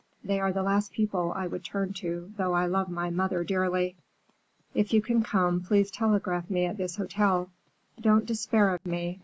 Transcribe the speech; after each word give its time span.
They 0.23 0.39
are 0.39 0.51
the 0.51 0.63
last 0.63 0.91
people 0.93 1.31
I 1.35 1.45
would 1.45 1.63
turn 1.63 1.93
to, 2.01 2.31
though 2.35 2.53
I 2.53 2.65
love 2.65 2.89
my 2.89 3.11
mother 3.11 3.43
dearly. 3.43 3.95
If 4.73 4.93
you 4.93 4.99
can 4.99 5.21
come, 5.21 5.61
please 5.61 5.91
telegraph 5.91 6.49
me 6.49 6.65
at 6.65 6.77
this 6.77 6.95
hotel. 6.95 7.51
Don't 8.01 8.25
despair 8.25 8.73
of 8.73 8.83
me. 8.83 9.19